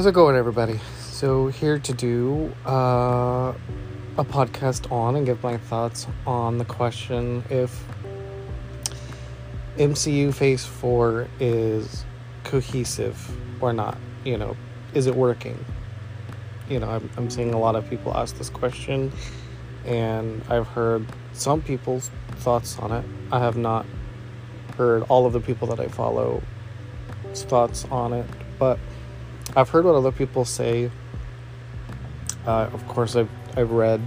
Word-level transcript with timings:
How's 0.00 0.06
it 0.06 0.14
going, 0.14 0.34
everybody? 0.34 0.80
So, 0.98 1.48
here 1.48 1.78
to 1.78 1.92
do 1.92 2.54
uh, 2.64 3.52
a 4.16 4.24
podcast 4.24 4.90
on 4.90 5.14
and 5.14 5.26
give 5.26 5.42
my 5.42 5.58
thoughts 5.58 6.06
on 6.26 6.56
the 6.56 6.64
question 6.64 7.44
if 7.50 7.84
MCU 9.76 10.32
Phase 10.32 10.64
4 10.64 11.28
is 11.38 12.06
cohesive 12.44 13.30
or 13.60 13.74
not. 13.74 13.98
You 14.24 14.38
know, 14.38 14.56
is 14.94 15.06
it 15.06 15.14
working? 15.14 15.62
You 16.70 16.80
know, 16.80 16.88
I'm, 16.88 17.10
I'm 17.18 17.28
seeing 17.28 17.52
a 17.52 17.58
lot 17.58 17.76
of 17.76 17.86
people 17.90 18.16
ask 18.16 18.38
this 18.38 18.48
question, 18.48 19.12
and 19.84 20.42
I've 20.48 20.68
heard 20.68 21.04
some 21.34 21.60
people's 21.60 22.10
thoughts 22.36 22.78
on 22.78 22.90
it. 22.90 23.04
I 23.30 23.38
have 23.38 23.58
not 23.58 23.84
heard 24.78 25.02
all 25.10 25.26
of 25.26 25.34
the 25.34 25.40
people 25.40 25.68
that 25.68 25.78
I 25.78 25.88
follow 25.88 26.42
thoughts 27.34 27.84
on 27.90 28.14
it, 28.14 28.26
but 28.58 28.78
I've 29.56 29.68
heard 29.68 29.84
what 29.84 29.96
other 29.96 30.12
people 30.12 30.44
say. 30.44 30.90
Uh, 32.46 32.70
of 32.72 32.86
course, 32.86 33.16
I've 33.16 33.30
I've 33.56 33.72
read 33.72 34.00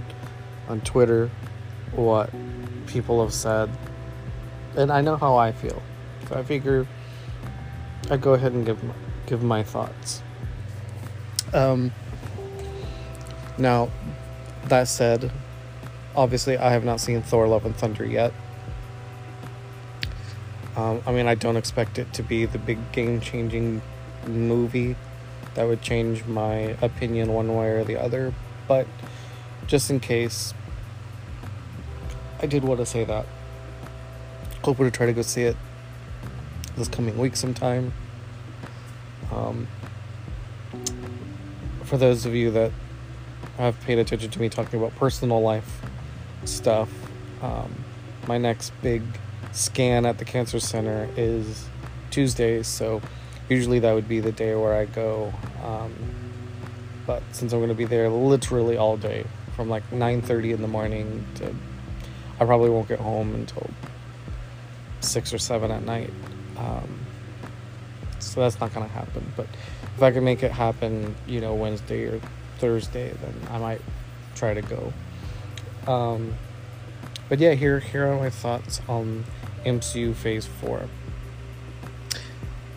on 0.68 0.80
Twitter 0.80 1.30
what 1.92 2.30
people 2.86 3.22
have 3.22 3.32
said, 3.32 3.70
and 4.76 4.90
I 4.90 5.02
know 5.02 5.16
how 5.16 5.36
I 5.36 5.52
feel. 5.52 5.82
So 6.28 6.36
I 6.36 6.42
figure 6.42 6.86
I'd 8.10 8.22
go 8.22 8.32
ahead 8.32 8.52
and 8.52 8.64
give 8.64 8.82
my, 8.82 8.94
give 9.26 9.42
my 9.42 9.62
thoughts. 9.62 10.22
Um, 11.52 11.92
now, 13.58 13.90
that 14.64 14.88
said, 14.88 15.30
obviously 16.16 16.56
I 16.56 16.70
have 16.70 16.84
not 16.84 17.00
seen 17.00 17.20
Thor: 17.20 17.46
Love 17.46 17.66
and 17.66 17.76
Thunder 17.76 18.06
yet. 18.06 18.32
Um, 20.74 21.02
I 21.06 21.12
mean, 21.12 21.28
I 21.28 21.34
don't 21.34 21.56
expect 21.56 21.98
it 21.98 22.12
to 22.14 22.22
be 22.22 22.46
the 22.46 22.58
big 22.58 22.92
game 22.92 23.20
changing 23.20 23.82
movie 24.26 24.96
that 25.54 25.66
would 25.66 25.82
change 25.82 26.24
my 26.24 26.76
opinion 26.82 27.32
one 27.32 27.54
way 27.54 27.70
or 27.70 27.84
the 27.84 28.00
other, 28.00 28.34
but 28.66 28.86
just 29.66 29.90
in 29.90 30.00
case, 30.00 30.52
I 32.40 32.46
did 32.46 32.64
want 32.64 32.80
to 32.80 32.86
say 32.86 33.04
that. 33.04 33.26
Hoping 34.62 34.86
to 34.86 34.90
try 34.90 35.06
to 35.06 35.12
go 35.12 35.22
see 35.22 35.42
it 35.42 35.56
this 36.76 36.88
coming 36.88 37.16
week 37.16 37.36
sometime. 37.36 37.92
Um, 39.32 39.68
for 41.84 41.96
those 41.96 42.26
of 42.26 42.34
you 42.34 42.50
that 42.50 42.72
have 43.58 43.80
paid 43.82 43.98
attention 43.98 44.30
to 44.30 44.40
me 44.40 44.48
talking 44.48 44.78
about 44.78 44.94
personal 44.96 45.40
life 45.40 45.82
stuff, 46.44 46.88
um, 47.42 47.72
my 48.26 48.38
next 48.38 48.72
big 48.82 49.02
scan 49.52 50.04
at 50.04 50.18
the 50.18 50.24
cancer 50.24 50.58
center 50.58 51.08
is 51.16 51.68
Tuesdays, 52.10 52.66
so 52.66 53.00
usually 53.48 53.78
that 53.80 53.92
would 53.92 54.08
be 54.08 54.20
the 54.20 54.32
day 54.32 54.54
where 54.54 54.74
I 54.74 54.84
go. 54.84 55.32
Um, 55.62 55.92
but 57.06 57.22
since 57.32 57.52
I'm 57.52 57.58
going 57.58 57.68
to 57.68 57.74
be 57.74 57.84
there 57.84 58.08
literally 58.08 58.76
all 58.76 58.96
day, 58.96 59.26
from 59.56 59.68
like 59.68 59.88
9:30 59.90 60.54
in 60.54 60.62
the 60.62 60.68
morning 60.68 61.24
to, 61.36 61.54
I 62.40 62.44
probably 62.44 62.70
won't 62.70 62.88
get 62.88 62.98
home 62.98 63.34
until 63.34 63.70
six 65.00 65.32
or 65.32 65.38
seven 65.38 65.70
at 65.70 65.84
night. 65.84 66.10
Um, 66.56 67.00
so 68.18 68.40
that's 68.40 68.58
not 68.58 68.74
going 68.74 68.86
to 68.86 68.92
happen. 68.92 69.32
But 69.36 69.46
if 69.96 70.02
I 70.02 70.10
can 70.10 70.24
make 70.24 70.42
it 70.42 70.50
happen, 70.50 71.14
you 71.26 71.40
know, 71.40 71.54
Wednesday 71.54 72.04
or 72.04 72.20
Thursday, 72.58 73.12
then 73.22 73.34
I 73.50 73.58
might 73.58 73.80
try 74.34 74.54
to 74.54 74.62
go. 74.62 74.92
Um, 75.86 76.34
but 77.28 77.38
yeah, 77.38 77.54
here 77.54 77.80
here 77.80 78.06
are 78.06 78.16
my 78.16 78.30
thoughts 78.30 78.80
on 78.88 79.24
MCU 79.64 80.14
Phase 80.14 80.46
Four. 80.46 80.88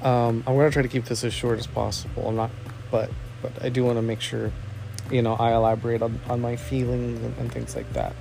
Um, 0.03 0.43
I'm 0.45 0.55
gonna 0.55 0.71
try 0.71 0.83
to 0.83 0.87
keep 0.87 1.05
this 1.05 1.23
as 1.23 1.33
short 1.33 1.59
as 1.59 1.67
possible. 1.67 2.27
I'm 2.27 2.35
not, 2.35 2.51
but 2.91 3.09
but 3.41 3.51
I 3.63 3.69
do 3.69 3.83
want 3.83 3.97
to 3.97 4.01
make 4.01 4.21
sure, 4.21 4.51
you 5.11 5.21
know, 5.21 5.33
I 5.33 5.53
elaborate 5.53 6.01
on, 6.01 6.19
on 6.29 6.41
my 6.41 6.55
feelings 6.55 7.21
and, 7.21 7.37
and 7.37 7.51
things 7.51 7.75
like 7.75 7.91
that. 7.93 8.13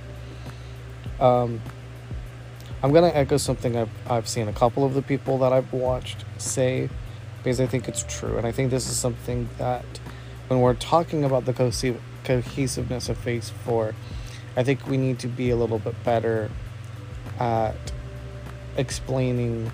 Um, 1.19 1.61
I'm 2.83 2.93
gonna 2.93 3.11
echo 3.13 3.37
something 3.37 3.75
I've 3.77 3.89
I've 4.09 4.27
seen 4.27 4.47
a 4.47 4.53
couple 4.53 4.85
of 4.85 4.93
the 4.93 5.01
people 5.01 5.37
that 5.39 5.53
I've 5.53 5.71
watched 5.71 6.25
say, 6.37 6.89
because 7.37 7.59
I 7.59 7.67
think 7.67 7.87
it's 7.87 8.03
true, 8.07 8.37
and 8.37 8.45
I 8.45 8.51
think 8.51 8.71
this 8.71 8.89
is 8.89 8.97
something 8.97 9.49
that 9.57 9.85
when 10.47 10.61
we're 10.61 10.73
talking 10.73 11.23
about 11.23 11.45
the 11.45 11.53
co- 11.53 11.71
cohesiveness 12.23 13.09
of 13.09 13.17
Phase 13.17 13.49
Four, 13.49 13.93
I 14.55 14.63
think 14.63 14.87
we 14.87 14.97
need 14.97 15.19
to 15.19 15.27
be 15.27 15.49
a 15.49 15.55
little 15.55 15.79
bit 15.79 16.03
better 16.03 16.49
at 17.39 17.75
explaining 18.77 19.71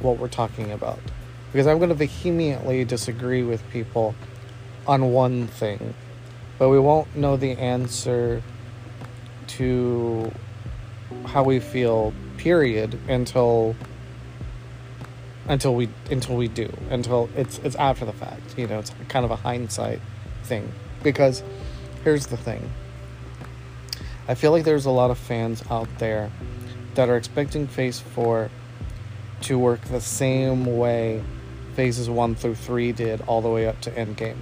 what 0.00 0.18
we're 0.18 0.28
talking 0.28 0.72
about. 0.72 1.00
Because 1.52 1.66
I'm 1.66 1.78
going 1.78 1.90
to 1.90 1.94
vehemently 1.94 2.84
disagree 2.84 3.42
with 3.42 3.62
people 3.70 4.14
on 4.86 5.12
one 5.12 5.46
thing, 5.46 5.94
but 6.58 6.70
we 6.70 6.78
won't 6.78 7.14
know 7.14 7.36
the 7.36 7.52
answer 7.52 8.42
to 9.48 10.32
how 11.26 11.42
we 11.44 11.60
feel 11.60 12.14
period 12.38 12.98
until 13.06 13.76
until 15.46 15.74
we 15.74 15.88
until 16.10 16.36
we 16.36 16.48
do 16.48 16.72
until 16.88 17.28
it's 17.36 17.58
it's 17.58 17.76
after 17.76 18.04
the 18.04 18.12
fact 18.12 18.56
you 18.56 18.66
know 18.66 18.78
it's 18.78 18.92
kind 19.08 19.24
of 19.24 19.30
a 19.30 19.36
hindsight 19.36 20.00
thing. 20.44 20.72
Because 21.02 21.42
here's 22.04 22.26
the 22.26 22.36
thing. 22.36 22.70
I 24.28 24.34
feel 24.34 24.52
like 24.52 24.64
there's 24.64 24.86
a 24.86 24.90
lot 24.90 25.10
of 25.10 25.18
fans 25.18 25.62
out 25.70 25.88
there 25.98 26.30
that 26.94 27.08
are 27.08 27.16
expecting 27.16 27.66
phase 27.66 27.98
4 27.98 28.50
to 29.42 29.58
work 29.58 29.82
the 29.82 30.00
same 30.00 30.78
way 30.78 31.22
phases 31.74 32.08
1 32.08 32.34
through 32.34 32.54
3 32.54 32.92
did 32.92 33.20
all 33.22 33.40
the 33.40 33.48
way 33.48 33.66
up 33.66 33.80
to 33.82 33.90
endgame. 33.90 34.36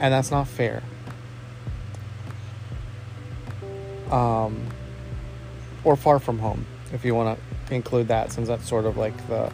And 0.00 0.12
that's 0.12 0.30
not 0.30 0.46
fair. 0.46 0.82
Um, 4.10 4.66
or 5.84 5.96
far 5.96 6.18
from 6.18 6.38
home 6.38 6.64
if 6.92 7.04
you 7.04 7.14
want 7.14 7.38
to 7.66 7.74
include 7.74 8.08
that 8.08 8.32
since 8.32 8.48
that's 8.48 8.66
sort 8.66 8.86
of 8.86 8.96
like 8.96 9.16
the 9.28 9.52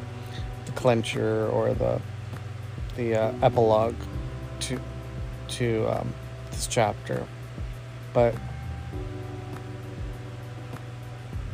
the 0.67 0.73
clencher 0.73 1.53
or 1.53 1.75
the 1.75 2.01
the 2.97 3.17
uh, 3.17 3.35
epilogue 3.43 3.97
to 4.61 4.81
to 5.49 5.87
um, 5.89 6.15
this 6.51 6.67
chapter. 6.67 7.27
But 8.13 8.35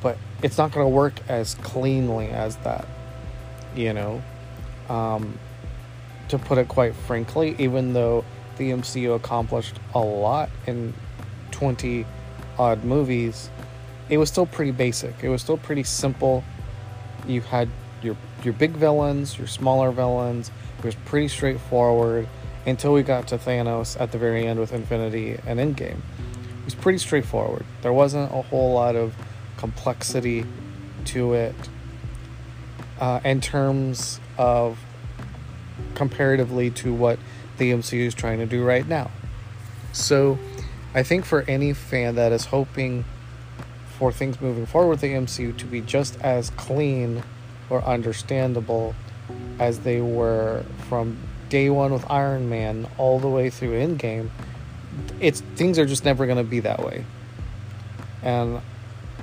but 0.03 0.19
it's 0.43 0.59
not 0.59 0.73
going 0.73 0.85
to 0.85 0.91
work 0.91 1.15
as 1.29 1.55
cleanly 1.57 2.29
as 2.29 2.57
that 2.59 2.87
you 3.75 3.93
know 3.93 4.23
um, 4.89 5.39
to 6.29 6.39
put 6.39 6.59
it 6.59 6.69
quite 6.69 6.95
frankly 6.95 7.55
even 7.59 7.93
though 7.93 8.25
the 8.57 8.71
mcu 8.71 9.15
accomplished 9.15 9.79
a 9.95 9.99
lot 9.99 10.51
in 10.67 10.93
20 11.51 12.07
odd 12.59 12.85
movies 12.85 13.51
it 14.11 14.19
was 14.19 14.29
still 14.29 14.45
pretty 14.45 14.73
basic. 14.73 15.15
It 15.23 15.29
was 15.29 15.41
still 15.41 15.57
pretty 15.57 15.85
simple. 15.85 16.45
You 17.27 17.41
had 17.41 17.69
your 18.03 18.17
your 18.43 18.53
big 18.55 18.73
villains 18.73 19.39
your 19.39 19.47
smaller 19.47 19.93
villains. 19.93 20.51
It 20.79 20.85
was 20.85 20.95
pretty 21.07 21.29
straightforward 21.29 22.29
until 22.67 22.93
we 22.93 23.03
got 23.03 23.29
to 23.29 23.39
thanos 23.39 23.99
at 24.01 24.13
the 24.13 24.19
very 24.19 24.47
end 24.47 24.59
with 24.59 24.73
infinity 24.73 25.39
and 25.47 25.59
endgame. 25.61 25.99
It 25.99 26.65
was 26.65 26.75
pretty 26.75 26.99
straightforward. 26.99 27.65
There 27.83 27.93
wasn't 27.93 28.33
a 28.33 28.43
whole 28.43 28.75
lot 28.75 28.97
of 28.97 29.15
complexity 29.57 30.45
to 31.07 31.35
it 31.35 31.55
uh, 33.01 33.21
in 33.25 33.41
terms 33.41 34.21
of 34.39 34.79
comparatively 35.95 36.71
to 36.71 36.93
what 36.93 37.19
the 37.59 37.73
MCU 37.73 38.07
is 38.07 38.15
trying 38.15 38.39
to 38.39 38.47
do 38.47 38.65
right 38.65 38.87
now. 38.87 39.11
So, 39.93 40.39
I 40.95 41.03
think 41.03 41.25
for 41.25 41.43
any 41.49 41.73
fan 41.73 42.17
that 42.17 42.33
is 42.33 42.47
hoping 42.47 43.05
for 43.99 44.11
things 44.13 44.41
moving 44.41 44.67
forward 44.67 44.91
with 44.91 45.01
the 45.01 45.13
MCU 45.13 45.57
to 45.57 45.67
be 45.67 45.81
just 45.81 46.21
as 46.21 46.51
clean 46.51 47.23
or 47.69 47.83
understandable 47.85 48.95
as 49.59 49.81
they 49.81 50.01
were 50.01 50.65
from 50.89 51.17
day 51.49 51.69
one 51.69 51.93
with 51.93 52.09
Iron 52.11 52.49
Man 52.49 52.89
all 52.97 53.21
the 53.21 53.29
way 53.29 53.51
through 53.51 53.73
Endgame, 53.73 54.31
it's 55.21 55.43
things 55.57 55.79
are 55.79 55.87
just 55.87 56.05
never 56.05 56.27
going 56.27 56.39
to 56.39 56.45
be 56.45 56.61
that 56.61 56.85
way. 56.85 57.05
And 58.23 58.61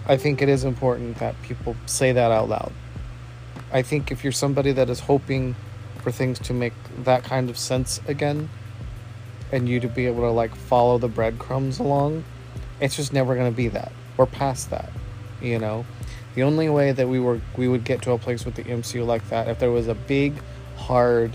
I 0.07 0.17
think 0.17 0.41
it 0.41 0.49
is 0.49 0.63
important 0.63 1.17
that 1.17 1.41
people 1.41 1.75
say 1.85 2.11
that 2.11 2.31
out 2.31 2.49
loud. 2.49 2.71
I 3.71 3.81
think 3.81 4.11
if 4.11 4.23
you're 4.23 4.33
somebody 4.33 4.71
that 4.71 4.89
is 4.89 5.01
hoping 5.01 5.55
for 6.01 6.11
things 6.11 6.39
to 6.39 6.53
make 6.53 6.73
that 7.03 7.23
kind 7.23 7.49
of 7.49 7.57
sense 7.57 7.99
again 8.07 8.49
and 9.51 9.67
you 9.67 9.79
to 9.79 9.87
be 9.87 10.05
able 10.05 10.21
to 10.21 10.31
like 10.31 10.55
follow 10.55 10.97
the 10.97 11.07
breadcrumbs 11.07 11.79
along, 11.79 12.23
it's 12.79 12.95
just 12.95 13.13
never 13.13 13.35
going 13.35 13.51
to 13.51 13.55
be 13.55 13.67
that. 13.69 13.91
We're 14.15 14.25
past 14.25 14.69
that, 14.69 14.89
you 15.41 15.59
know. 15.59 15.85
The 16.35 16.43
only 16.43 16.69
way 16.69 16.91
that 16.91 17.07
we 17.07 17.19
were 17.19 17.41
we 17.57 17.67
would 17.67 17.83
get 17.83 18.03
to 18.03 18.11
a 18.11 18.17
place 18.17 18.45
with 18.45 18.55
the 18.55 18.63
MCU 18.63 19.05
like 19.05 19.27
that 19.29 19.47
if 19.47 19.59
there 19.59 19.71
was 19.71 19.87
a 19.87 19.95
big 19.95 20.33
hard 20.77 21.31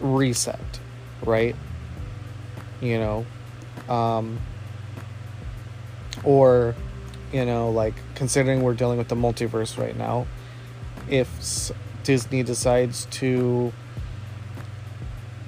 reset, 0.00 0.80
right? 1.22 1.54
You 2.80 2.98
know, 2.98 3.26
um 3.88 4.40
or 6.24 6.74
you 7.32 7.44
know, 7.44 7.70
like 7.70 7.94
considering 8.14 8.62
we're 8.62 8.74
dealing 8.74 8.98
with 8.98 9.08
the 9.08 9.16
multiverse 9.16 9.78
right 9.78 9.96
now, 9.96 10.26
if 11.10 11.72
Disney 12.04 12.42
decides 12.42 13.06
to 13.06 13.72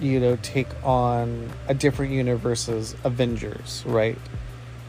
you 0.01 0.19
know, 0.19 0.37
take 0.43 0.69
on 0.83 1.51
a 1.69 1.75
different 1.75 2.13
universe's 2.13 2.97
Avengers, 3.05 3.83
right? 3.87 4.19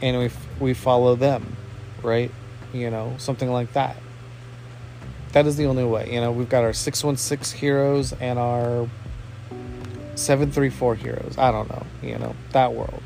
And 0.00 0.18
we 0.18 0.30
we 0.58 0.74
follow 0.74 1.14
them, 1.14 1.56
right? 2.02 2.30
You 2.72 2.90
know, 2.90 3.14
something 3.18 3.50
like 3.50 3.72
that. 3.74 3.96
That 5.32 5.46
is 5.46 5.56
the 5.56 5.66
only 5.66 5.84
way. 5.84 6.12
You 6.12 6.20
know, 6.20 6.32
we've 6.32 6.48
got 6.48 6.64
our 6.64 6.72
616 6.72 7.58
heroes 7.58 8.12
and 8.14 8.38
our 8.38 8.88
734 10.14 10.94
heroes. 10.96 11.38
I 11.38 11.50
don't 11.50 11.68
know, 11.68 11.86
you 12.02 12.18
know, 12.18 12.34
that 12.52 12.72
world. 12.72 13.02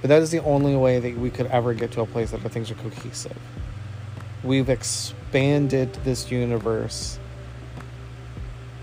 But 0.00 0.08
that 0.08 0.22
is 0.22 0.30
the 0.30 0.42
only 0.42 0.76
way 0.76 1.00
that 1.00 1.18
we 1.18 1.30
could 1.30 1.46
ever 1.46 1.74
get 1.74 1.90
to 1.92 2.02
a 2.02 2.06
place 2.06 2.30
that 2.30 2.40
things 2.50 2.70
are 2.70 2.74
cohesive. 2.74 3.36
We've 4.44 4.68
expanded 4.68 5.92
this 6.04 6.30
universe 6.30 7.18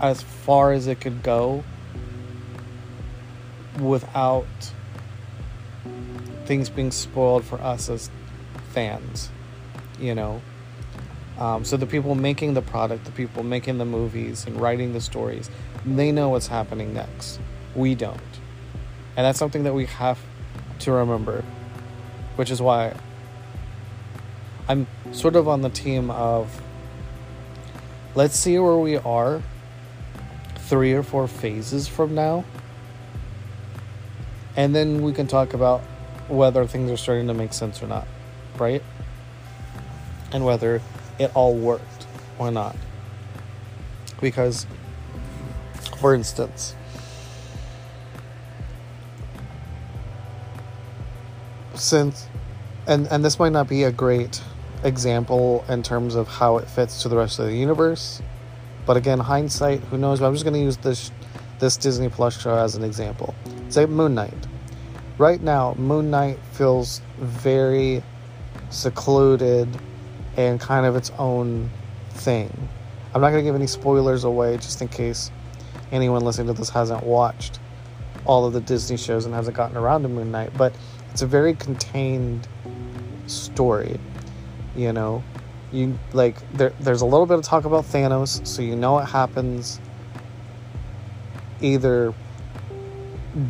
as 0.00 0.22
far 0.22 0.72
as 0.72 0.86
it 0.86 1.00
could 1.00 1.22
go 1.22 1.64
without 3.80 4.46
things 6.44 6.68
being 6.68 6.90
spoiled 6.90 7.44
for 7.44 7.60
us 7.60 7.88
as 7.88 8.10
fans, 8.70 9.30
you 9.98 10.14
know. 10.14 10.40
Um, 11.38 11.64
so 11.64 11.76
the 11.76 11.86
people 11.86 12.14
making 12.14 12.54
the 12.54 12.62
product, 12.62 13.04
the 13.04 13.10
people 13.10 13.42
making 13.42 13.78
the 13.78 13.84
movies 13.84 14.46
and 14.46 14.58
writing 14.60 14.92
the 14.92 15.00
stories, 15.00 15.50
they 15.84 16.12
know 16.12 16.30
what's 16.30 16.46
happening 16.46 16.94
next. 16.94 17.40
We 17.74 17.94
don't, 17.94 18.20
and 19.16 19.24
that's 19.26 19.38
something 19.38 19.64
that 19.64 19.74
we 19.74 19.86
have 19.86 20.18
to 20.80 20.92
remember, 20.92 21.44
which 22.36 22.50
is 22.50 22.62
why 22.62 22.94
I'm 24.68 24.86
sort 25.12 25.36
of 25.36 25.46
on 25.46 25.62
the 25.62 25.70
team 25.70 26.10
of 26.10 26.60
let's 28.16 28.36
see 28.36 28.58
where 28.58 28.76
we 28.76 28.96
are 28.96 29.42
three 30.56 30.92
or 30.92 31.02
four 31.02 31.28
phases 31.28 31.86
from 31.86 32.14
now. 32.14 32.44
And 34.56 34.74
then 34.74 35.02
we 35.02 35.12
can 35.12 35.28
talk 35.28 35.54
about 35.54 35.82
whether 36.28 36.66
things 36.66 36.90
are 36.90 36.96
starting 36.96 37.28
to 37.28 37.34
make 37.34 37.52
sense 37.52 37.82
or 37.82 37.86
not, 37.86 38.08
right? 38.58 38.82
And 40.32 40.44
whether 40.44 40.82
it 41.18 41.30
all 41.34 41.54
worked 41.54 42.06
or 42.38 42.50
not. 42.50 42.74
Because, 44.20 44.66
for 45.98 46.14
instance, 46.14 46.74
since, 51.74 52.26
and, 52.88 53.06
and 53.08 53.24
this 53.24 53.38
might 53.38 53.52
not 53.52 53.68
be 53.68 53.84
a 53.84 53.92
great 53.92 54.40
example 54.86 55.64
in 55.68 55.82
terms 55.82 56.14
of 56.14 56.28
how 56.28 56.56
it 56.56 56.68
fits 56.68 57.02
to 57.02 57.08
the 57.08 57.16
rest 57.16 57.38
of 57.38 57.46
the 57.46 57.56
universe 57.56 58.22
but 58.86 58.96
again, 58.96 59.18
hindsight, 59.18 59.80
who 59.80 59.98
knows? 59.98 60.20
But 60.20 60.28
I'm 60.28 60.32
just 60.32 60.44
going 60.44 60.54
to 60.54 60.60
use 60.60 60.76
this 60.78 61.10
this 61.58 61.76
Disney 61.76 62.08
Plus 62.08 62.40
show 62.40 62.54
as 62.54 62.76
an 62.76 62.84
example. 62.84 63.34
Say 63.68 63.84
Moon 63.86 64.14
Knight. 64.14 64.32
Right 65.18 65.42
now, 65.42 65.74
Moon 65.74 66.10
Knight 66.10 66.38
feels 66.52 67.00
very 67.18 68.02
secluded 68.70 69.68
and 70.36 70.60
kind 70.60 70.86
of 70.86 70.94
its 70.94 71.10
own 71.18 71.70
thing. 72.10 72.50
I'm 73.14 73.22
not 73.22 73.30
going 73.30 73.42
to 73.42 73.48
give 73.48 73.54
any 73.54 73.66
spoilers 73.66 74.24
away 74.24 74.56
just 74.58 74.82
in 74.82 74.88
case 74.88 75.30
anyone 75.90 76.22
listening 76.22 76.46
to 76.48 76.52
this 76.52 76.68
hasn't 76.68 77.02
watched 77.04 77.58
all 78.26 78.44
of 78.44 78.52
the 78.52 78.60
Disney 78.60 78.98
shows 78.98 79.24
and 79.24 79.34
hasn't 79.34 79.56
gotten 79.56 79.76
around 79.76 80.02
to 80.02 80.08
Moon 80.08 80.30
Knight, 80.30 80.50
but 80.58 80.74
it's 81.10 81.22
a 81.22 81.26
very 81.26 81.54
contained 81.54 82.46
story, 83.26 83.98
you 84.76 84.92
know 84.92 85.22
you 85.72 85.98
like 86.12 86.36
there, 86.52 86.72
there's 86.80 87.00
a 87.00 87.06
little 87.06 87.26
bit 87.26 87.38
of 87.38 87.44
talk 87.44 87.64
about 87.64 87.84
Thanos, 87.84 88.46
so 88.46 88.62
you 88.62 88.76
know 88.76 88.92
what 88.92 89.08
happens 89.08 89.80
either 91.60 92.14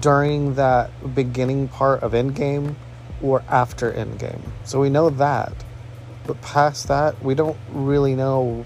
during 0.00 0.55
that 0.55 0.90
beginning 1.14 1.69
part 1.69 2.02
of 2.02 2.12
Endgame 2.12 2.75
or 3.23 3.43
after 3.49 3.93
Endgame. 3.93 4.40
So 4.64 4.81
we 4.81 4.90
know 4.90 5.11
that. 5.11 5.52
But 6.26 6.40
past 6.43 6.88
that, 6.88 7.23
we 7.23 7.34
don't 7.34 7.56
really 7.70 8.14
know 8.14 8.64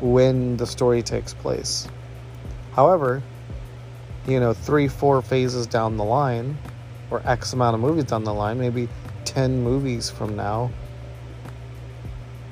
when 0.00 0.56
the 0.56 0.66
story 0.66 1.02
takes 1.02 1.32
place. 1.32 1.86
However, 2.72 3.22
you 4.26 4.40
know, 4.40 4.52
three, 4.52 4.88
four 4.88 5.22
phases 5.22 5.68
down 5.68 5.96
the 5.96 6.04
line, 6.04 6.58
or 7.10 7.22
X 7.24 7.52
amount 7.52 7.74
of 7.74 7.80
movies 7.80 8.04
down 8.04 8.24
the 8.24 8.34
line, 8.34 8.58
maybe 8.58 8.88
10 9.24 9.62
movies 9.62 10.10
from 10.10 10.34
now, 10.34 10.70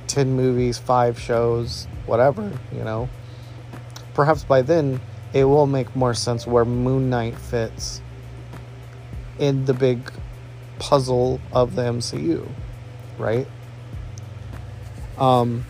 10 0.09 0.33
movies, 0.33 0.79
five 0.79 1.19
shows, 1.19 1.87
whatever, 2.07 2.51
you 2.73 2.85
know. 2.85 3.09
Perhaps 4.15 4.45
by 4.45 4.63
then 4.63 5.01
it 5.33 5.45
will 5.45 5.67
make 5.67 5.95
more 5.97 6.15
sense 6.15 6.47
where 6.47 6.65
Moon 6.65 7.11
Knight 7.11 7.37
fits 7.37 8.01
in 9.39 9.65
the 9.65 9.75
big 9.75 10.13
puzzle 10.79 11.41
of 11.53 11.75
the 11.75 11.83
MCU, 11.83 12.49
right? 13.19 13.47
Um, 15.19 15.65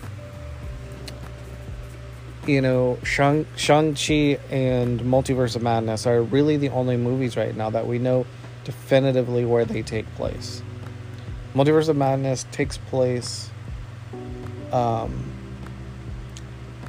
you 2.47 2.61
know, 2.61 2.99
Shang 3.03 3.47
Shang-Chi 3.57 4.39
and 4.51 5.01
Multiverse 5.01 5.57
of 5.57 5.63
Madness 5.63 6.07
are 6.07 6.23
really 6.23 6.57
the 6.57 6.69
only 6.71 6.97
movies 6.97 7.37
right 7.37 7.57
now 7.57 7.71
that 7.71 7.87
we 7.87 7.99
know 7.99 8.27
definitively 8.65 9.45
where 9.45 9.65
they 9.65 9.83
take 9.83 10.07
place. 10.15 10.63
Multiverse 11.55 11.89
of 11.89 11.97
Madness 11.97 12.47
takes 12.53 12.77
place 12.79 13.51
um, 14.73 15.33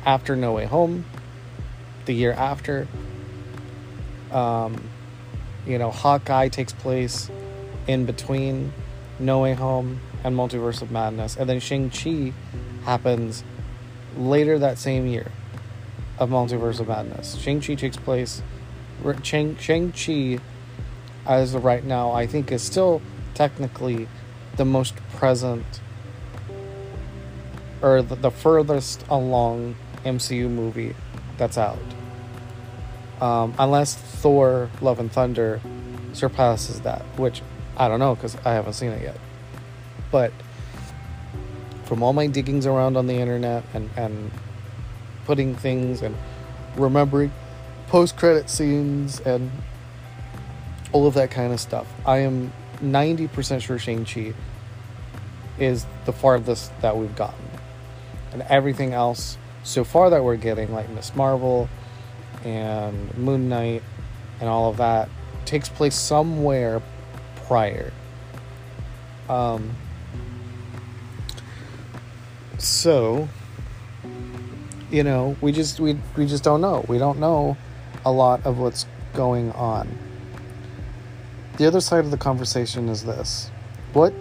after 0.06 0.36
No 0.36 0.54
Way 0.54 0.66
Home, 0.66 1.06
the 2.06 2.14
year 2.14 2.32
after. 2.34 2.88
Um, 4.32 4.90
you 5.66 5.78
know, 5.78 5.92
Hawkeye 5.92 6.50
takes 6.50 6.74
place 6.74 7.30
in 7.88 8.06
between 8.06 8.74
No 9.20 9.40
Way 9.40 9.54
Home 9.54 10.00
and 10.24 10.36
Multiverse 10.36 10.82
of 10.82 10.92
Madness. 10.92 11.38
And 11.38 11.50
then 11.50 11.60
Shang-Chi 11.60 12.34
happens 12.84 13.44
later 14.18 14.60
that 14.60 14.78
same 14.78 15.08
year 15.08 15.32
of 16.20 16.30
Multiverse 16.30 16.80
of 16.80 16.88
Madness. 16.88 17.36
Shang-Chi 17.36 17.76
takes 17.76 17.98
place. 17.98 18.42
Shang- 19.24 19.58
Shang-Chi, 19.58 20.40
as 21.26 21.54
of 21.54 21.64
right 21.64 21.84
now, 21.84 22.12
I 22.12 22.28
think 22.28 22.52
is 22.52 22.62
still 22.62 23.02
technically 23.34 24.08
the 24.56 24.66
most 24.66 24.96
present 25.14 25.82
or 27.86 28.02
the, 28.02 28.16
the 28.16 28.32
furthest 28.32 29.06
along 29.10 29.76
MCU 30.04 30.50
movie 30.50 30.96
that's 31.38 31.58
out. 31.58 31.78
Um, 33.22 33.54
unless 33.60 33.94
Thor: 33.96 34.70
Love 34.82 35.00
and 35.00 35.12
Thunder 35.12 35.62
surpasses 36.12 36.82
that, 36.82 37.04
which 37.18 37.44
I 37.78 37.88
don't 37.88 38.00
know 38.00 38.16
because 38.16 38.36
I 38.44 38.54
haven't 38.54 38.74
seen 38.74 38.92
it 38.92 39.04
yet. 39.04 39.18
But 40.12 40.34
from 41.86 42.02
all 42.02 42.12
my 42.12 42.26
diggings 42.26 42.66
around 42.66 42.98
on 42.98 43.06
the 43.06 43.14
internet 43.14 43.64
and, 43.76 43.90
and 43.96 44.32
putting 45.26 45.56
things 45.56 46.02
and 46.02 46.18
remembering 46.76 47.32
post 47.88 48.18
credit 48.18 48.50
scenes 48.50 49.20
and 49.20 49.52
all 50.92 51.06
of 51.06 51.14
that 51.14 51.30
kind 51.30 51.54
of 51.54 51.60
stuff, 51.60 51.88
I 52.06 52.20
am 52.20 52.52
90% 52.82 53.62
sure 53.62 53.78
Shang-Chi 53.78 54.34
is 55.60 55.86
the 56.06 56.12
farthest 56.12 56.72
that 56.82 56.98
we've 56.98 57.16
gotten 57.16 57.55
and 58.36 58.44
everything 58.50 58.92
else 58.92 59.38
so 59.64 59.86
far 59.86 60.10
that 60.10 60.22
we're 60.22 60.36
getting, 60.36 60.74
like 60.74 60.90
Miss 60.90 61.16
Marvel 61.16 61.70
and 62.44 63.18
Moon 63.18 63.48
Knight 63.48 63.82
and 64.42 64.50
all 64.50 64.70
of 64.70 64.76
that, 64.76 65.08
takes 65.46 65.70
place 65.70 65.96
somewhere 65.96 66.82
prior. 67.48 67.94
Um, 69.30 69.74
so, 72.58 73.30
you 74.92 75.04
know, 75.04 75.38
we 75.40 75.54
just 75.54 75.80
we 75.80 75.98
we 76.18 76.28
just 76.28 76.44
don't 76.44 76.60
know. 76.60 76.84
We 76.90 76.98
don't 76.98 77.20
know 77.20 77.56
a 78.04 78.12
lot 78.12 78.46
of 78.46 78.60
what's 78.60 78.86
going 79.14 79.54
on. 79.54 79.88
The 81.56 81.66
other 81.66 81.80
side 81.80 82.04
of 82.04 82.12
the 82.12 82.18
conversation 82.18 82.90
is 82.90 83.06
this: 83.06 83.50
what 83.94 84.14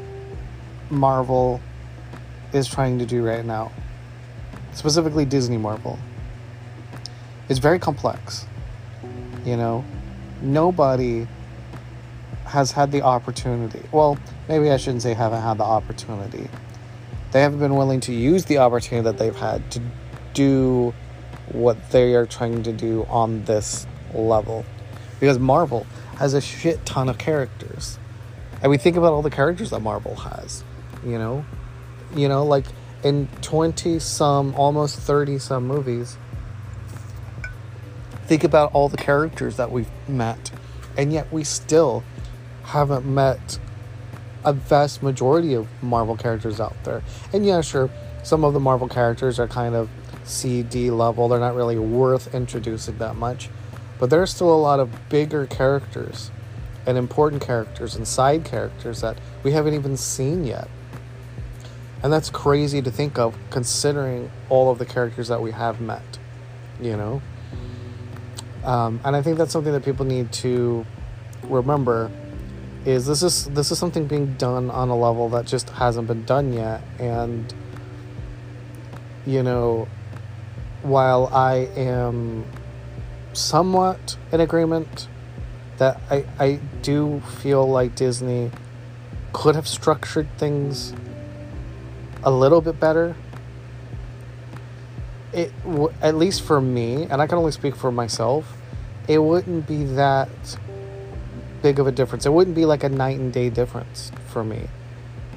Marvel 0.88 1.61
is 2.52 2.68
trying 2.68 3.00
to 3.00 3.06
do 3.06 3.26
right 3.26 3.44
now 3.44 3.73
specifically 4.74 5.24
Disney 5.24 5.56
Marvel, 5.56 5.98
is 7.48 7.58
very 7.58 7.78
complex. 7.78 8.46
You 9.44 9.56
know, 9.56 9.84
nobody 10.40 11.26
has 12.44 12.72
had 12.72 12.92
the 12.92 13.02
opportunity. 13.02 13.80
Well, 13.92 14.18
maybe 14.48 14.70
I 14.70 14.76
shouldn't 14.76 15.02
say 15.02 15.14
haven't 15.14 15.42
had 15.42 15.58
the 15.58 15.64
opportunity. 15.64 16.48
They 17.32 17.40
haven't 17.40 17.58
been 17.58 17.74
willing 17.74 18.00
to 18.00 18.12
use 18.12 18.44
the 18.44 18.58
opportunity 18.58 19.04
that 19.04 19.18
they've 19.18 19.34
had 19.34 19.70
to 19.72 19.80
do 20.34 20.94
what 21.52 21.90
they 21.90 22.14
are 22.14 22.26
trying 22.26 22.62
to 22.62 22.72
do 22.72 23.06
on 23.08 23.44
this 23.44 23.86
level. 24.14 24.64
Because 25.20 25.38
Marvel 25.38 25.86
has 26.16 26.34
a 26.34 26.40
shit 26.40 26.84
ton 26.86 27.08
of 27.08 27.18
characters. 27.18 27.98
And 28.62 28.70
we 28.70 28.78
think 28.78 28.96
about 28.96 29.12
all 29.12 29.22
the 29.22 29.30
characters 29.30 29.70
that 29.70 29.80
Marvel 29.80 30.14
has, 30.14 30.64
you 31.04 31.18
know? 31.18 31.44
You 32.14 32.28
know, 32.28 32.44
like 32.44 32.66
in 33.04 33.28
20 33.42 33.99
some, 33.99 34.54
almost 34.54 34.99
30 34.99 35.38
some 35.38 35.66
movies, 35.66 36.16
think 38.26 38.42
about 38.42 38.73
all 38.73 38.88
the 38.88 38.96
characters 38.96 39.56
that 39.56 39.70
we've 39.70 39.90
met, 40.08 40.50
and 40.96 41.12
yet 41.12 41.30
we 41.32 41.44
still 41.44 42.02
haven't 42.64 43.04
met 43.04 43.58
a 44.44 44.52
vast 44.52 45.02
majority 45.02 45.54
of 45.54 45.68
Marvel 45.82 46.16
characters 46.16 46.61
out 46.61 46.75
there. 46.84 47.02
And 47.32 47.46
yeah, 47.46 47.61
sure, 47.61 47.90
some 48.23 48.44
of 48.44 48.54
the 48.54 48.61
Marvel 48.61 48.88
characters 48.88 49.38
are 49.38 49.46
kind 49.46 49.75
of 49.75 49.88
C, 50.25 50.62
D 50.62 50.90
level. 50.90 51.28
They're 51.28 51.38
not 51.38 51.54
really 51.54 51.78
worth 51.78 52.34
introducing 52.34 52.99
that 52.99 53.16
much. 53.16 53.50
But 53.99 54.11
there's 54.11 54.34
still 54.34 54.52
a 54.52 54.56
lot 54.56 54.80
of 54.80 55.08
bigger 55.08 55.46
characters 55.46 56.30
and 56.87 56.99
important 56.99 57.42
characters 57.42 57.94
and 57.94 58.06
side 58.06 58.44
characters 58.44 59.00
that 59.00 59.18
we 59.42 59.52
haven't 59.52 59.75
even 59.75 59.96
seen 59.96 60.44
yet. 60.44 60.68
And 62.04 62.12
that's 62.12 62.28
crazy 62.28 62.82
to 62.82 62.90
think 62.90 63.18
of 63.18 63.34
considering 63.49 64.30
all 64.50 64.70
of 64.70 64.78
the 64.78 64.84
characters 64.84 65.28
that 65.28 65.40
we 65.40 65.52
have 65.52 65.80
met, 65.80 66.18
you 66.78 66.99
know? 66.99 67.23
Um, 68.62 69.00
and 69.06 69.16
I 69.16 69.23
think 69.23 69.38
that's 69.38 69.50
something 69.50 69.73
that 69.73 69.87
people 69.87 70.04
need 70.04 70.30
to 70.32 70.84
remember 71.44 72.11
is 72.84 73.06
this 73.06 73.23
is 73.23 73.46
this 73.46 73.70
is 73.70 73.78
something 73.78 74.06
being 74.06 74.34
done 74.34 74.70
on 74.70 74.90
a 74.90 74.96
level 74.96 75.30
that 75.30 75.46
just 75.46 75.70
hasn't 75.70 76.06
been 76.06 76.25
done 76.25 76.52
yet 76.52 76.82
and 76.99 77.54
you 79.26 79.42
know 79.42 79.88
while 80.82 81.28
I 81.28 81.68
am 81.76 82.44
somewhat 83.32 84.18
in 84.32 84.40
agreement 84.40 85.08
that 85.78 85.99
I, 86.11 86.25
I 86.38 86.61
do 86.82 87.20
feel 87.38 87.66
like 87.66 87.94
Disney 87.94 88.50
could 89.32 89.54
have 89.54 89.66
structured 89.66 90.28
things 90.37 90.92
a 92.24 92.30
little 92.30 92.60
bit 92.60 92.80
better. 92.80 93.14
It 95.32 95.52
at 96.00 96.16
least 96.16 96.42
for 96.42 96.60
me, 96.60 97.04
and 97.04 97.20
I 97.20 97.26
can 97.26 97.38
only 97.38 97.52
speak 97.52 97.76
for 97.76 97.92
myself, 97.92 98.56
it 99.06 99.18
wouldn't 99.18 99.66
be 99.66 99.84
that 99.84 100.28
big 101.62 101.78
of 101.78 101.86
a 101.86 101.92
difference. 101.92 102.26
It 102.26 102.32
wouldn't 102.32 102.56
be 102.56 102.64
like 102.64 102.84
a 102.84 102.88
night 102.88 103.18
and 103.18 103.32
day 103.32 103.50
difference 103.50 104.10
for 104.28 104.44
me. 104.44 104.68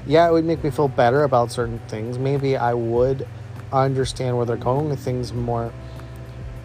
Yeah, 0.05 0.27
it 0.27 0.31
would 0.31 0.45
make 0.45 0.63
me 0.63 0.69
feel 0.69 0.87
better 0.87 1.23
about 1.23 1.51
certain 1.51 1.79
things. 1.87 2.17
Maybe 2.17 2.55
I 2.55 2.73
would 2.73 3.27
understand 3.73 4.37
where 4.37 4.45
they're 4.45 4.55
going 4.55 4.89
with 4.89 4.99
things 4.99 5.33
more, 5.33 5.73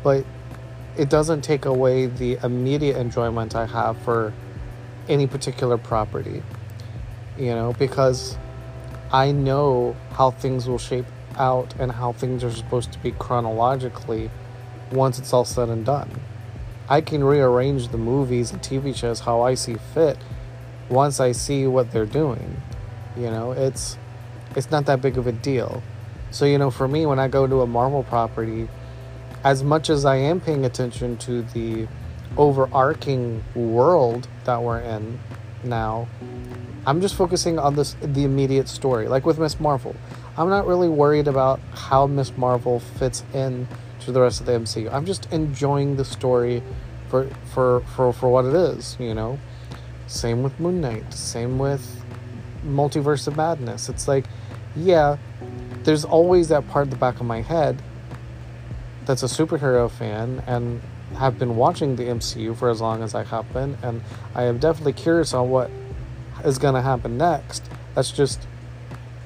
but 0.04 0.24
it 0.96 1.08
doesn't 1.08 1.42
take 1.42 1.64
away 1.64 2.06
the 2.06 2.38
immediate 2.44 2.96
enjoyment 2.96 3.56
I 3.56 3.66
have 3.66 3.98
for 4.02 4.32
any 5.08 5.26
particular 5.26 5.78
property. 5.78 6.42
You 7.38 7.54
know, 7.54 7.72
because 7.78 8.36
I 9.12 9.30
know 9.30 9.94
how 10.12 10.30
things 10.30 10.66
will 10.66 10.78
shape 10.78 11.04
out 11.36 11.74
and 11.78 11.92
how 11.92 12.12
things 12.12 12.42
are 12.42 12.50
supposed 12.50 12.92
to 12.92 12.98
be 12.98 13.12
chronologically 13.12 14.30
once 14.90 15.18
it's 15.18 15.32
all 15.32 15.44
said 15.44 15.68
and 15.68 15.84
done. 15.84 16.10
I 16.88 17.02
can 17.02 17.22
rearrange 17.22 17.88
the 17.88 17.98
movies 17.98 18.52
and 18.52 18.62
TV 18.62 18.94
shows 18.96 19.20
how 19.20 19.42
I 19.42 19.54
see 19.54 19.76
fit 19.94 20.16
once 20.88 21.20
I 21.20 21.32
see 21.32 21.66
what 21.66 21.90
they're 21.90 22.06
doing. 22.06 22.60
You 23.16 23.30
know, 23.30 23.52
it's 23.52 23.98
it's 24.56 24.70
not 24.70 24.86
that 24.86 25.02
big 25.02 25.18
of 25.18 25.26
a 25.26 25.32
deal. 25.32 25.82
So, 26.30 26.46
you 26.46 26.56
know, 26.56 26.70
for 26.70 26.88
me 26.88 27.04
when 27.04 27.18
I 27.18 27.28
go 27.28 27.46
to 27.46 27.60
a 27.60 27.66
Marvel 27.66 28.04
property, 28.04 28.68
as 29.44 29.62
much 29.62 29.90
as 29.90 30.06
I 30.06 30.16
am 30.16 30.40
paying 30.40 30.64
attention 30.64 31.18
to 31.18 31.42
the 31.42 31.86
overarching 32.38 33.44
world 33.54 34.26
that 34.44 34.62
we're 34.62 34.80
in 34.80 35.18
now, 35.64 36.08
I'm 36.86 37.00
just 37.00 37.14
focusing 37.14 37.58
on 37.58 37.76
this 37.76 37.96
the 38.02 38.24
immediate 38.24 38.68
story. 38.68 39.08
Like 39.08 39.24
with 39.24 39.38
Miss 39.38 39.60
Marvel, 39.60 39.94
I'm 40.36 40.48
not 40.48 40.66
really 40.66 40.88
worried 40.88 41.28
about 41.28 41.60
how 41.74 42.06
Miss 42.06 42.36
Marvel 42.36 42.80
fits 42.80 43.24
in 43.32 43.68
to 44.00 44.12
the 44.12 44.20
rest 44.20 44.40
of 44.40 44.46
the 44.46 44.52
MCU. 44.52 44.92
I'm 44.92 45.06
just 45.06 45.32
enjoying 45.32 45.96
the 45.96 46.04
story 46.04 46.62
for 47.08 47.28
for 47.52 47.80
for 47.94 48.12
for 48.12 48.30
what 48.30 48.44
it 48.44 48.54
is, 48.54 48.96
you 48.98 49.14
know. 49.14 49.38
Same 50.08 50.42
with 50.42 50.58
Moon 50.58 50.80
Knight, 50.80 51.14
same 51.14 51.58
with 51.58 52.02
Multiverse 52.66 53.26
of 53.28 53.36
Madness. 53.36 53.88
It's 53.88 54.08
like, 54.08 54.26
yeah, 54.74 55.16
there's 55.84 56.04
always 56.04 56.48
that 56.48 56.68
part 56.68 56.84
in 56.84 56.90
the 56.90 56.96
back 56.96 57.20
of 57.20 57.26
my 57.26 57.42
head 57.42 57.80
that's 59.04 59.22
a 59.22 59.26
superhero 59.26 59.90
fan 59.90 60.42
and 60.46 60.80
have 61.16 61.38
been 61.38 61.56
watching 61.56 61.96
the 61.96 62.04
MCU 62.04 62.56
for 62.56 62.70
as 62.70 62.80
long 62.80 63.02
as 63.02 63.14
I 63.14 63.24
have 63.24 63.52
been, 63.52 63.76
and 63.82 64.02
I 64.34 64.44
am 64.44 64.58
definitely 64.58 64.94
curious 64.94 65.34
on 65.34 65.50
what 65.50 65.70
is 66.44 66.58
going 66.58 66.74
to 66.74 66.82
happen 66.82 67.16
next. 67.16 67.64
That's 67.94 68.10
just 68.10 68.46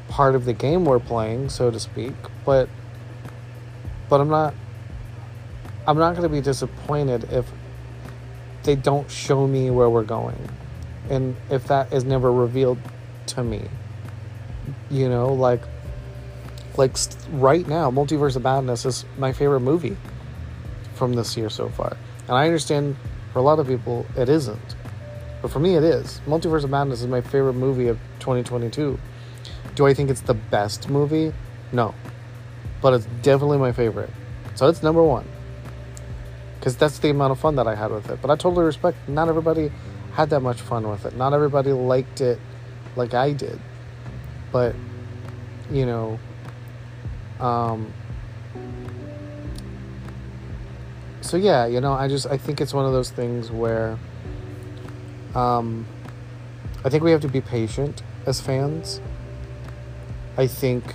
part 0.08 0.34
of 0.34 0.44
the 0.44 0.52
game 0.52 0.84
we're 0.84 1.00
playing, 1.00 1.48
so 1.48 1.70
to 1.70 1.80
speak. 1.80 2.14
But 2.44 2.68
but 4.08 4.20
I'm 4.20 4.28
not 4.28 4.54
I'm 5.86 5.98
not 5.98 6.12
going 6.12 6.22
to 6.22 6.28
be 6.28 6.40
disappointed 6.40 7.24
if 7.32 7.46
they 8.62 8.74
don't 8.74 9.10
show 9.10 9.46
me 9.46 9.70
where 9.70 9.88
we're 9.88 10.04
going, 10.04 10.48
and 11.08 11.36
if 11.50 11.68
that 11.68 11.92
is 11.92 12.04
never 12.04 12.32
revealed 12.32 12.78
to 13.26 13.44
me. 13.44 13.62
You 14.90 15.08
know, 15.08 15.32
like 15.32 15.62
like 16.76 16.96
right 17.32 17.66
now, 17.66 17.90
Multiverse 17.90 18.36
of 18.36 18.42
Madness 18.42 18.84
is 18.84 19.04
my 19.18 19.32
favorite 19.32 19.60
movie 19.60 19.96
from 20.94 21.14
this 21.14 21.36
year 21.36 21.48
so 21.50 21.68
far. 21.68 21.96
And 22.28 22.36
I 22.36 22.46
understand 22.46 22.96
for 23.32 23.38
a 23.38 23.42
lot 23.42 23.58
of 23.58 23.66
people 23.66 24.06
it 24.16 24.28
isn't. 24.28 24.76
But 25.42 25.50
for 25.50 25.58
me 25.58 25.76
it 25.76 25.84
is. 25.84 26.20
Multiverse 26.26 26.64
of 26.64 26.70
Madness 26.70 27.00
is 27.00 27.06
my 27.06 27.20
favorite 27.20 27.54
movie 27.54 27.88
of 27.88 27.98
2022. 28.20 28.98
Do 29.74 29.86
I 29.86 29.94
think 29.94 30.10
it's 30.10 30.22
the 30.22 30.34
best 30.34 30.88
movie? 30.88 31.32
No. 31.72 31.94
But 32.80 32.94
it's 32.94 33.06
definitely 33.22 33.58
my 33.58 33.72
favorite. 33.72 34.10
So 34.54 34.66
it's 34.68 34.82
number 34.82 35.02
1. 35.02 35.26
Cuz 36.60 36.76
that's 36.76 36.98
the 36.98 37.10
amount 37.10 37.32
of 37.32 37.38
fun 37.38 37.56
that 37.56 37.66
I 37.66 37.74
had 37.74 37.90
with 37.90 38.10
it. 38.10 38.20
But 38.20 38.30
I 38.30 38.36
totally 38.36 38.64
respect 38.64 38.96
not 39.08 39.28
everybody 39.28 39.70
had 40.14 40.30
that 40.30 40.40
much 40.40 40.60
fun 40.60 40.88
with 40.88 41.04
it. 41.04 41.16
Not 41.16 41.34
everybody 41.34 41.72
liked 41.72 42.20
it 42.20 42.38
like 42.96 43.12
I 43.12 43.32
did. 43.32 43.60
But 44.50 44.74
you 45.70 45.84
know, 45.84 46.18
um, 47.40 47.92
so 51.20 51.36
yeah, 51.36 51.66
you 51.66 51.80
know, 51.80 51.92
I 51.92 52.08
just 52.08 52.26
I 52.26 52.38
think 52.38 52.60
it's 52.60 52.72
one 52.72 52.86
of 52.86 52.92
those 52.92 53.10
things 53.10 53.50
where 53.50 53.98
um, 55.36 55.86
I 56.84 56.88
think 56.88 57.04
we 57.04 57.10
have 57.10 57.20
to 57.20 57.28
be 57.28 57.40
patient 57.40 58.02
as 58.24 58.40
fans. 58.40 59.00
I 60.38 60.46
think 60.46 60.94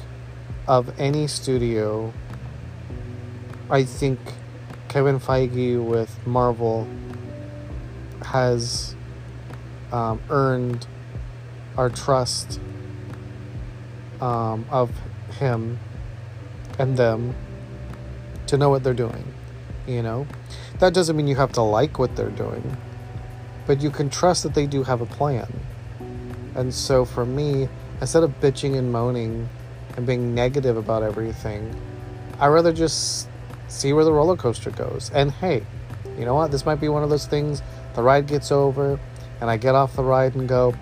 of 0.68 1.00
any 1.00 1.28
studio, 1.28 2.12
I 3.70 3.84
think 3.84 4.20
Kevin 4.88 5.20
Feige 5.20 5.84
with 5.84 6.26
Marvel 6.26 6.88
has 8.24 8.96
um, 9.92 10.22
earned 10.30 10.88
our 11.78 11.90
trust 11.90 12.60
um, 14.22 14.66
of 14.70 14.90
him 15.40 15.80
and 16.80 16.98
them 16.98 17.36
to 18.48 18.58
know 18.58 18.70
what 18.70 18.84
they're 18.84 18.94
doing. 18.94 19.34
You 19.88 20.02
know? 20.02 20.28
That 20.80 20.94
doesn't 20.94 21.16
mean 21.16 21.28
you 21.28 21.36
have 21.36 21.52
to 21.54 21.62
like 21.62 22.00
what 22.00 22.16
they're 22.16 22.30
doing, 22.30 22.78
but 23.66 23.82
you 23.82 23.90
can 23.90 24.10
trust 24.10 24.44
that 24.44 24.54
they 24.54 24.66
do 24.66 24.84
have 24.84 25.02
a 25.02 25.06
plan. 25.06 25.52
And 26.56 26.74
so 26.74 27.06
for 27.06 27.26
me, 27.26 27.70
instead 28.00 28.24
of 28.24 28.40
bitching 28.40 28.78
and 28.78 28.92
moaning 28.92 29.48
and 29.96 30.06
being 30.06 30.36
negative 30.36 30.78
about 30.78 31.04
everything, 31.04 31.74
I 32.40 32.48
rather 32.48 32.74
just 32.74 33.28
see 33.68 33.94
where 33.94 34.04
the 34.04 34.12
roller 34.12 34.36
coaster 34.36 34.72
goes. 34.72 35.12
And 35.14 35.32
hey, 35.32 35.66
you 36.18 36.26
know 36.26 36.36
what? 36.36 36.52
This 36.52 36.66
might 36.66 36.82
be 36.82 36.90
one 36.90 37.04
of 37.04 37.10
those 37.10 37.26
things 37.26 37.62
the 37.96 38.02
ride 38.02 38.28
gets 38.28 38.52
over 38.52 39.00
and 39.40 39.50
I 39.50 39.58
get 39.58 39.76
off 39.76 39.96
the 39.96 40.04
ride 40.04 40.36
and 40.36 40.48
go, 40.48 40.74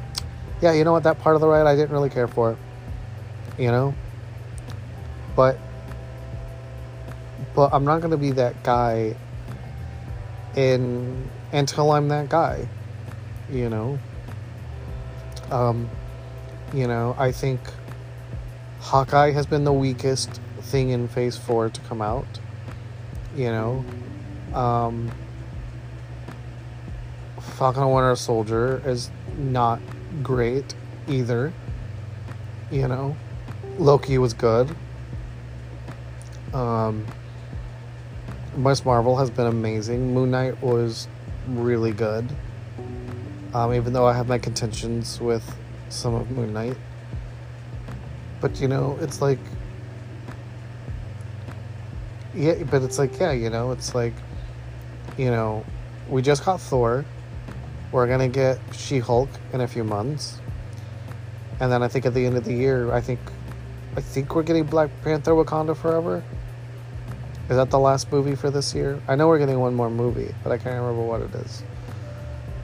yeah, 0.62 0.74
you 0.74 0.83
know 0.83 0.91
what? 0.91 1.03
That 1.03 1.19
part 1.19 1.36
of 1.36 1.41
the 1.41 1.48
ride 1.48 1.65
I 1.65 1.75
didn't 1.75 1.91
really 1.91 2.09
care 2.09 2.27
for. 2.27 2.57
You 3.57 3.71
know? 3.71 3.93
But 5.36 5.57
but 7.55 7.74
I'm 7.74 7.83
not 7.83 8.00
going 8.00 8.12
to 8.12 8.17
be 8.17 8.31
that 8.31 8.63
guy 8.63 9.15
in 10.55 11.29
until 11.51 11.91
I'm 11.91 12.08
that 12.10 12.29
guy, 12.29 12.68
you 13.51 13.70
know. 13.70 14.00
Um, 15.51 15.89
you 16.74 16.88
know, 16.88 17.15
I 17.18 17.32
think 17.32 17.60
Hawkeye 18.79 19.32
has 19.32 19.46
been 19.46 19.63
the 19.63 19.74
weakest 19.74 20.29
thing 20.62 20.89
in 20.89 21.08
Phase 21.08 21.38
Four 21.38 21.70
to 21.70 21.82
come 21.82 22.01
out. 22.01 22.27
You 23.36 23.51
know, 23.51 23.86
um, 24.53 25.12
Falcon 27.39 27.84
and 27.84 27.94
Winter 27.94 28.15
Soldier 28.15 28.82
is 28.86 29.10
not 29.38 29.79
great 30.22 30.75
either. 31.08 31.53
You 32.72 32.88
know, 32.88 33.15
Loki 33.77 34.18
was 34.18 34.34
good. 34.34 34.75
Um, 36.53 37.06
Miss 38.56 38.84
Marvel 38.84 39.18
has 39.18 39.29
been 39.29 39.48
amazing. 39.48 40.13
Moon 40.13 40.32
Knight 40.32 40.62
was 40.62 41.08
really 41.58 41.91
good. 41.91 42.27
Um, 43.53 43.74
even 43.74 43.94
though 43.94 44.06
I 44.06 44.13
have 44.13 44.27
my 44.27 44.38
contentions 44.38 45.20
with 45.20 45.44
some 45.89 46.13
of 46.13 46.29
Moon 46.32 46.53
Knight. 46.53 46.77
But 48.41 48.62
you 48.62 48.68
know, 48.68 48.98
it's 49.01 49.22
like 49.22 49.39
yeah, 52.34 52.63
but 52.63 52.84
it's 52.84 53.00
like 53.00 53.20
yeah, 53.20 53.32
you 53.32 53.50
know, 53.50 53.72
it's 53.72 53.94
like 53.96 54.13
you 55.18 55.32
know, 55.32 55.65
we 56.08 56.22
just 56.22 56.46
got 56.46 56.62
Thor. 56.62 57.06
We're 57.91 58.08
gonna 58.08 58.29
get 58.29 58.60
She 58.72 59.00
Hulk 59.00 59.29
in 59.51 59.62
a 59.62 59.68
few 59.68 59.84
months, 59.84 60.39
and 61.60 61.72
then 61.72 61.84
I 61.84 61.88
think 61.88 62.06
at 62.06 62.13
the 62.13 62.25
end 62.25 62.38
of 62.38 62.46
the 62.46 62.53
year, 62.53 62.94
I 62.94 63.01
think, 63.01 63.20
I 63.98 64.01
think 64.01 64.36
we're 64.36 64.44
getting 64.44 64.63
Black 64.63 64.89
Panther: 65.03 65.32
Wakanda 65.32 65.75
Forever. 65.75 66.24
Is 67.50 67.56
that 67.56 67.72
the 67.72 67.79
last 67.79 68.12
movie 68.12 68.36
for 68.36 68.51
this 68.51 68.75
year? 68.75 69.01
I 69.08 69.15
know 69.15 69.27
we're 69.27 69.39
getting 69.39 69.60
one 69.60 69.74
more 69.74 69.89
movie, 69.89 70.36
but 70.44 70.51
I 70.51 70.58
can't 70.58 70.79
remember 70.79 71.01
what 71.01 71.22
it 71.22 71.34
is. 71.34 71.63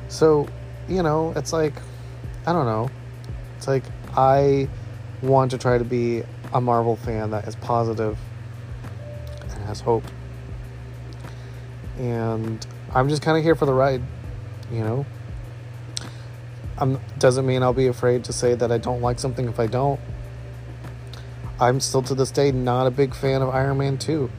So, 0.10 0.48
you 0.88 1.01
know, 1.01 1.34
it's 1.36 1.51
like, 1.51 1.74
I 2.46 2.54
don't 2.54 2.68
know. 2.68 2.92
It's 3.58 3.68
like 3.68 3.84
I 4.15 4.70
want 5.24 5.50
to 5.51 5.58
try 5.58 5.80
to 5.80 5.84
be 5.84 6.22
a 6.54 6.62
Marvel 6.62 6.98
fan 6.98 7.32
that 7.32 7.48
is 7.48 7.56
positive 7.56 8.15
and 9.50 9.63
has 9.63 9.82
hope. 9.82 10.04
And 11.98 12.65
I'm 12.94 13.10
just 13.10 13.24
kind 13.24 13.39
of 13.39 13.44
here 13.44 13.56
for 13.56 13.65
the 13.65 13.74
ride, 13.74 14.04
you 14.72 14.82
know. 14.82 15.06
Um, 16.77 17.00
doesn't 17.18 17.46
mean 17.46 17.63
I'll 17.63 17.74
be 17.74 17.88
afraid 17.88 18.24
to 18.25 18.34
say 18.34 18.54
that 18.54 18.72
I 18.72 18.77
don't 18.77 19.01
like 19.01 19.18
something 19.18 19.48
if 19.48 19.60
I 19.60 19.65
don't. 19.65 20.00
I'm 21.60 21.80
still 21.80 22.04
to 22.04 22.13
this 22.13 22.30
day 22.30 22.51
not 22.51 22.86
a 22.86 22.92
big 22.92 23.15
fan 23.15 23.42
of 23.42 23.50
Iron 23.50 23.80
Man 23.80 23.98
2. 23.98 24.30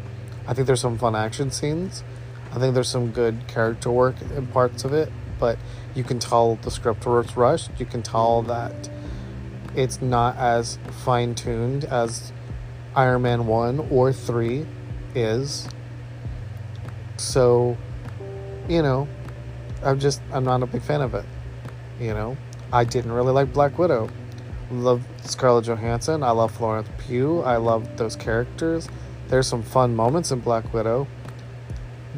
I 0.46 0.54
think 0.54 0.66
there's 0.66 0.80
some 0.80 0.98
fun 0.98 1.14
action 1.14 1.50
scenes. 1.50 2.04
I 2.52 2.58
think 2.58 2.74
there's 2.74 2.88
some 2.88 3.10
good 3.10 3.46
character 3.48 3.90
work 3.90 4.14
in 4.34 4.46
parts 4.46 4.84
of 4.84 4.92
it, 4.92 5.12
but 5.38 5.58
you 5.94 6.04
can 6.04 6.18
tell 6.18 6.56
the 6.56 6.70
script 6.70 7.04
was 7.06 7.36
rushed. 7.36 7.70
You 7.78 7.86
can 7.86 8.02
tell 8.02 8.42
that 8.42 8.88
it's 9.74 10.00
not 10.00 10.36
as 10.36 10.78
fine 11.04 11.34
tuned 11.34 11.84
as 11.84 12.32
Iron 12.94 13.22
Man 13.22 13.46
1 13.46 13.88
or 13.90 14.12
3 14.12 14.66
is. 15.14 15.68
So, 17.18 17.76
you 18.68 18.82
know, 18.82 19.08
I'm 19.82 20.00
just, 20.00 20.22
I'm 20.32 20.44
not 20.44 20.62
a 20.62 20.66
big 20.66 20.82
fan 20.82 21.02
of 21.02 21.14
it. 21.14 21.24
You 22.00 22.14
know, 22.14 22.36
I 22.72 22.84
didn't 22.84 23.12
really 23.12 23.32
like 23.32 23.52
Black 23.52 23.78
Widow. 23.78 24.08
Love 24.70 25.06
Scarlett 25.24 25.66
Johansson. 25.66 26.22
I 26.22 26.30
love 26.30 26.52
Florence 26.52 26.88
Pugh. 26.98 27.40
I 27.42 27.56
love 27.56 27.96
those 27.96 28.16
characters. 28.16 28.88
There's 29.28 29.46
some 29.46 29.62
fun 29.62 29.94
moments 29.96 30.30
in 30.30 30.40
Black 30.40 30.72
Widow. 30.72 31.06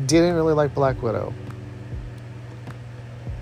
Didn't 0.07 0.35
really 0.35 0.55
like 0.55 0.75
Black 0.75 1.03
Widow. 1.03 1.33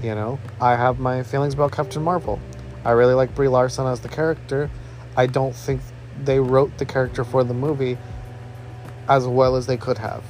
You 0.02 0.14
know, 0.14 0.38
I 0.60 0.76
have 0.76 0.98
my 0.98 1.22
feelings 1.22 1.54
about 1.54 1.72
Captain 1.72 2.02
Marvel. 2.02 2.38
I 2.84 2.92
really 2.92 3.14
like 3.14 3.34
Brie 3.34 3.48
Larson 3.48 3.86
as 3.86 4.00
the 4.00 4.08
character. 4.08 4.70
I 5.16 5.26
don't 5.26 5.54
think 5.54 5.80
they 6.22 6.38
wrote 6.38 6.78
the 6.78 6.84
character 6.84 7.24
for 7.24 7.42
the 7.42 7.54
movie 7.54 7.98
as 9.08 9.26
well 9.26 9.56
as 9.56 9.66
they 9.66 9.76
could 9.76 9.98
have. 9.98 10.24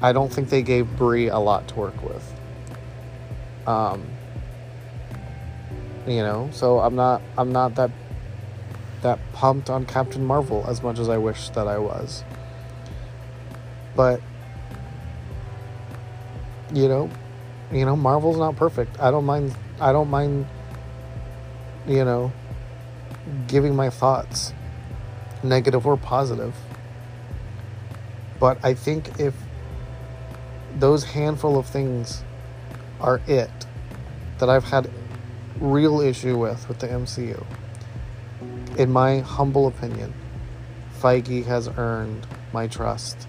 I 0.00 0.12
don't 0.12 0.32
think 0.32 0.48
they 0.48 0.62
gave 0.62 0.96
Brie 0.96 1.28
a 1.28 1.38
lot 1.38 1.68
to 1.68 1.74
work 1.74 2.02
with. 2.02 2.34
Um, 3.66 4.04
you 6.06 6.22
know, 6.22 6.48
so 6.52 6.80
I'm 6.80 6.96
not 6.96 7.22
I'm 7.38 7.52
not 7.52 7.74
that 7.76 7.90
that 9.02 9.18
pumped 9.32 9.70
on 9.70 9.84
Captain 9.86 10.24
Marvel 10.24 10.64
as 10.66 10.82
much 10.82 10.98
as 10.98 11.08
I 11.08 11.18
wish 11.18 11.50
that 11.50 11.68
I 11.68 11.78
was. 11.78 12.24
But 13.94 14.20
you 16.72 16.88
know, 16.88 17.10
you 17.70 17.84
know, 17.84 17.96
Marvel's 17.96 18.38
not 18.38 18.56
perfect. 18.56 18.98
I 19.00 19.10
don't 19.10 19.24
mind 19.24 19.54
I 19.80 19.92
don't 19.92 20.10
mind 20.10 20.46
you 21.86 22.04
know 22.04 22.32
giving 23.46 23.74
my 23.74 23.90
thoughts 23.90 24.52
negative 25.42 25.86
or 25.86 25.96
positive. 25.96 26.54
But 28.38 28.58
I 28.64 28.74
think 28.74 29.20
if 29.20 29.34
those 30.78 31.04
handful 31.04 31.58
of 31.58 31.66
things 31.66 32.24
are 33.00 33.20
it 33.26 33.50
that 34.38 34.48
I've 34.48 34.64
had 34.64 34.90
real 35.60 36.00
issue 36.00 36.38
with 36.38 36.68
with 36.68 36.78
the 36.78 36.88
MCU, 36.88 37.44
in 38.78 38.90
my 38.90 39.20
humble 39.20 39.66
opinion, 39.66 40.12
Feige 40.98 41.44
has 41.44 41.68
earned 41.76 42.26
my 42.52 42.66
trust. 42.66 43.28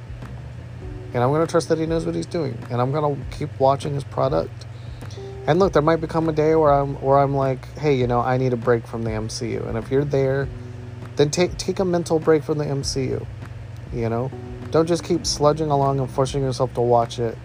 And 1.13 1.21
I'm 1.21 1.30
going 1.30 1.45
to 1.45 1.52
trust 1.52 1.69
that 1.69 1.78
he 1.78 1.86
knows 1.86 2.06
what 2.06 2.15
he's 2.15 2.26
doing. 2.26 2.58
And 2.71 2.82
I'm 2.82 2.91
going 2.91 3.15
to 3.15 3.38
keep 3.38 3.49
watching 3.60 3.93
his 3.93 4.04
product. 4.04 4.65
And 5.45 5.60
look, 5.60 5.73
there 5.73 5.82
might 5.82 5.97
become 6.02 6.28
a 6.30 6.32
day 6.32 6.56
where 6.56 6.71
I'm 6.71 6.95
where 7.02 7.19
I'm 7.19 7.36
like, 7.36 7.67
hey, 7.78 7.95
you 7.95 8.08
know, 8.08 8.21
I 8.21 8.38
need 8.38 8.54
a 8.54 8.58
break 8.58 8.88
from 8.88 9.04
the 9.04 9.12
MCU. 9.12 9.67
And 9.67 9.78
if 9.78 9.91
you're 9.91 10.06
there, 10.06 10.47
then 11.17 11.30
take 11.30 11.58
take 11.58 11.80
a 11.80 11.86
mental 11.86 12.17
break 12.17 12.43
from 12.43 12.58
the 12.58 12.65
MCU. 12.65 13.26
You 13.93 14.10
know? 14.10 14.32
Don't 14.71 14.88
just 14.88 15.04
keep 15.04 15.21
sludging 15.21 15.69
along 15.69 15.99
and 15.99 16.10
forcing 16.10 16.41
yourself 16.41 16.73
to 16.73 16.82
watch 16.82 17.19
it 17.19 17.38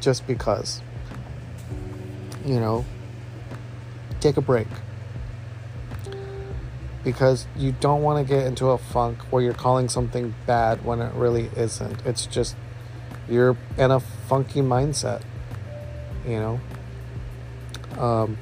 just 0.00 0.26
because. 0.26 0.80
You 2.44 2.58
know? 2.58 2.84
Take 4.20 4.38
a 4.38 4.40
break 4.40 4.66
because 7.04 7.46
you 7.56 7.72
don't 7.80 8.02
want 8.02 8.26
to 8.26 8.34
get 8.34 8.46
into 8.46 8.66
a 8.66 8.78
funk 8.78 9.18
where 9.30 9.42
you're 9.42 9.54
calling 9.54 9.88
something 9.88 10.34
bad 10.46 10.84
when 10.84 11.00
it 11.00 11.12
really 11.14 11.50
isn't. 11.56 12.04
It's 12.06 12.26
just 12.26 12.56
you're 13.32 13.56
in 13.78 13.90
a 13.90 13.98
funky 13.98 14.60
mindset, 14.60 15.22
you 16.26 16.38
know. 16.38 16.60
Um, 17.98 18.38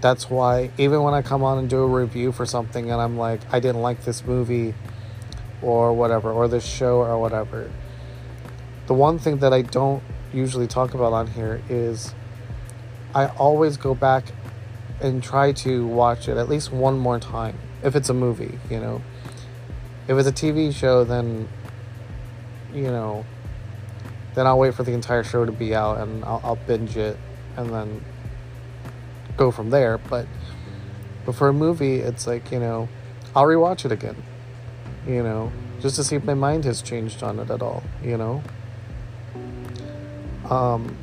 that's 0.00 0.28
why 0.28 0.70
even 0.78 1.02
when 1.02 1.14
I 1.14 1.22
come 1.22 1.42
on 1.42 1.58
and 1.58 1.70
do 1.70 1.78
a 1.78 1.86
review 1.86 2.32
for 2.32 2.44
something 2.44 2.90
and 2.90 3.00
I'm 3.00 3.16
like, 3.16 3.40
I 3.52 3.60
didn't 3.60 3.82
like 3.82 4.04
this 4.04 4.24
movie 4.24 4.74
or 5.62 5.92
whatever, 5.92 6.30
or 6.30 6.48
this 6.48 6.66
show 6.66 6.98
or 6.98 7.18
whatever, 7.18 7.70
the 8.86 8.94
one 8.94 9.18
thing 9.18 9.38
that 9.38 9.52
I 9.52 9.62
don't 9.62 10.02
usually 10.32 10.66
talk 10.66 10.94
about 10.94 11.12
on 11.12 11.28
here 11.28 11.62
is 11.68 12.14
I 13.14 13.26
always 13.28 13.76
go 13.76 13.94
back 13.94 14.24
and 15.00 15.22
try 15.22 15.52
to 15.52 15.86
watch 15.86 16.28
it 16.28 16.36
at 16.36 16.48
least 16.48 16.72
one 16.72 16.98
more 16.98 17.18
time 17.18 17.58
if 17.82 17.96
it's 17.96 18.08
a 18.08 18.14
movie, 18.14 18.58
you 18.70 18.80
know. 18.80 19.02
If 20.08 20.18
it's 20.18 20.28
a 20.28 20.32
TV 20.32 20.74
show, 20.74 21.04
then, 21.04 21.48
you 22.72 22.84
know, 22.84 23.24
then 24.36 24.46
I'll 24.46 24.58
wait 24.58 24.74
for 24.74 24.84
the 24.84 24.92
entire 24.92 25.24
show 25.24 25.44
to 25.44 25.50
be 25.50 25.74
out 25.74 25.98
and 25.98 26.24
I'll, 26.24 26.40
I'll 26.44 26.56
binge 26.56 26.96
it 26.96 27.16
and 27.56 27.70
then 27.70 28.04
go 29.36 29.50
from 29.50 29.70
there. 29.70 29.98
But, 29.98 30.28
but 31.24 31.34
for 31.34 31.48
a 31.48 31.52
movie, 31.52 31.96
it's 31.96 32.28
like, 32.28 32.52
you 32.52 32.60
know, 32.60 32.88
I'll 33.34 33.46
rewatch 33.46 33.84
it 33.84 33.90
again, 33.90 34.22
you 35.08 35.24
know, 35.24 35.50
just 35.80 35.96
to 35.96 36.04
see 36.04 36.14
if 36.14 36.22
my 36.22 36.34
mind 36.34 36.64
has 36.66 36.80
changed 36.80 37.24
on 37.24 37.40
it 37.40 37.50
at 37.50 37.62
all, 37.62 37.82
you 38.00 38.16
know. 38.16 38.44
Um, 40.48 40.96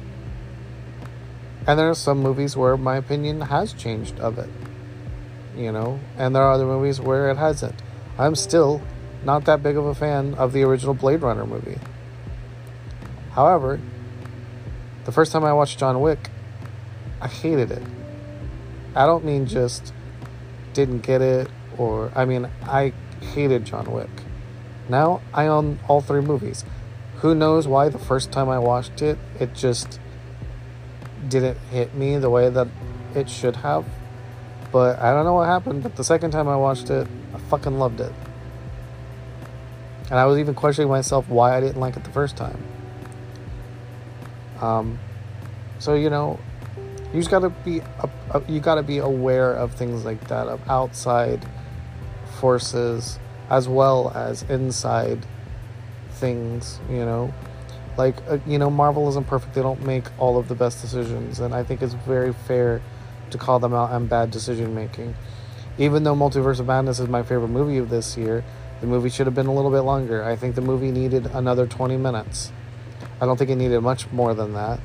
and 1.67 1.77
there 1.77 1.89
are 1.89 1.95
some 1.95 2.19
movies 2.19 2.55
where 2.55 2.77
my 2.77 2.95
opinion 2.95 3.41
has 3.41 3.73
changed 3.73 4.17
of 4.21 4.37
it 4.37 4.49
you 5.55 5.71
know, 5.71 5.99
and 6.17 6.35
there 6.35 6.43
are 6.43 6.53
other 6.53 6.65
movies 6.65 6.99
where 6.99 7.29
it 7.29 7.37
hasn't. 7.37 7.75
I'm 8.17 8.35
still 8.35 8.81
not 9.23 9.45
that 9.45 9.63
big 9.63 9.77
of 9.77 9.85
a 9.85 9.95
fan 9.95 10.33
of 10.35 10.53
the 10.53 10.63
original 10.63 10.93
Blade 10.93 11.21
Runner 11.21 11.45
movie. 11.45 11.77
However, 13.33 13.79
the 15.05 15.11
first 15.11 15.31
time 15.31 15.43
I 15.43 15.53
watched 15.53 15.79
John 15.79 15.99
Wick, 16.01 16.29
I 17.19 17.27
hated 17.27 17.71
it. 17.71 17.83
I 18.95 19.05
don't 19.05 19.25
mean 19.25 19.47
just 19.47 19.93
didn't 20.73 20.99
get 20.99 21.21
it 21.21 21.49
or 21.77 22.11
I 22.15 22.25
mean 22.25 22.49
I 22.63 22.93
hated 23.21 23.65
John 23.65 23.91
Wick. 23.91 24.09
Now 24.87 25.21
I 25.33 25.47
own 25.47 25.79
all 25.87 26.01
three 26.01 26.21
movies. 26.21 26.63
Who 27.17 27.33
knows 27.33 27.67
why 27.67 27.89
the 27.89 27.97
first 27.97 28.31
time 28.31 28.49
I 28.49 28.59
watched 28.59 29.01
it 29.01 29.17
it 29.39 29.55
just 29.55 29.99
didn't 31.27 31.57
hit 31.71 31.95
me 31.95 32.17
the 32.17 32.29
way 32.29 32.49
that 32.49 32.67
it 33.15 33.29
should 33.29 33.57
have. 33.57 33.85
But 34.71 34.99
I 34.99 35.11
don't 35.11 35.25
know 35.25 35.33
what 35.33 35.47
happened, 35.47 35.83
but 35.83 35.95
the 35.95 36.03
second 36.03 36.31
time 36.31 36.47
I 36.47 36.55
watched 36.55 36.89
it, 36.89 37.07
I 37.33 37.37
fucking 37.37 37.77
loved 37.77 37.99
it. 37.99 38.11
And 40.09 40.19
I 40.19 40.25
was 40.25 40.39
even 40.39 40.55
questioning 40.55 40.89
myself 40.89 41.29
why 41.29 41.55
I 41.55 41.61
didn't 41.61 41.79
like 41.79 41.95
it 41.95 42.03
the 42.03 42.11
first 42.11 42.35
time. 42.35 42.57
Um, 44.61 44.99
so 45.79 45.95
you 45.95 46.09
know, 46.09 46.39
you 47.13 47.19
just 47.19 47.29
gotta 47.29 47.49
be 47.49 47.81
you 48.47 48.59
gotta 48.59 48.83
be 48.83 48.97
aware 48.97 49.53
of 49.53 49.73
things 49.73 50.05
like 50.05 50.27
that, 50.27 50.47
of 50.47 50.61
outside 50.69 51.45
forces 52.39 53.19
as 53.49 53.67
well 53.67 54.11
as 54.15 54.43
inside 54.43 55.25
things. 56.11 56.79
You 56.89 57.05
know, 57.05 57.33
like 57.97 58.15
uh, 58.29 58.39
you 58.47 58.57
know, 58.57 58.69
Marvel 58.69 59.07
isn't 59.09 59.27
perfect; 59.27 59.53
they 59.53 59.61
don't 59.61 59.85
make 59.85 60.05
all 60.17 60.37
of 60.37 60.47
the 60.47 60.55
best 60.55 60.81
decisions, 60.81 61.39
and 61.39 61.53
I 61.53 61.63
think 61.63 61.81
it's 61.81 61.93
very 61.93 62.33
fair 62.33 62.81
to 63.29 63.37
call 63.37 63.59
them 63.59 63.73
out 63.73 63.91
on 63.91 64.07
bad 64.07 64.31
decision 64.31 64.73
making. 64.73 65.15
Even 65.77 66.03
though 66.03 66.15
Multiverse 66.15 66.59
of 66.59 66.67
Madness 66.67 66.99
is 66.99 67.07
my 67.07 67.23
favorite 67.23 67.47
movie 67.47 67.77
of 67.77 67.89
this 67.89 68.15
year, 68.15 68.43
the 68.79 68.87
movie 68.87 69.09
should 69.09 69.25
have 69.25 69.35
been 69.35 69.47
a 69.47 69.53
little 69.53 69.71
bit 69.71 69.81
longer. 69.81 70.23
I 70.23 70.35
think 70.35 70.55
the 70.55 70.61
movie 70.61 70.91
needed 70.91 71.25
another 71.27 71.65
20 71.65 71.97
minutes. 71.97 72.51
I 73.23 73.25
don't 73.25 73.37
think 73.37 73.49
it 73.51 73.55
needed 73.55 73.79
much 73.79 74.11
more 74.11 74.33
than 74.33 74.51
that, 74.51 74.81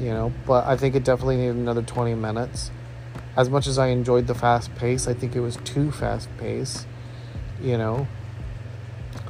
you 0.00 0.08
know, 0.08 0.32
but 0.46 0.64
I 0.64 0.74
think 0.74 0.94
it 0.94 1.04
definitely 1.04 1.36
needed 1.36 1.56
another 1.56 1.82
20 1.82 2.14
minutes. 2.14 2.70
As 3.36 3.50
much 3.50 3.66
as 3.66 3.78
I 3.78 3.88
enjoyed 3.88 4.26
the 4.26 4.34
fast 4.34 4.74
pace, 4.76 5.06
I 5.06 5.12
think 5.12 5.36
it 5.36 5.40
was 5.40 5.56
too 5.56 5.92
fast 5.92 6.30
pace, 6.38 6.86
you 7.60 7.76
know. 7.76 8.08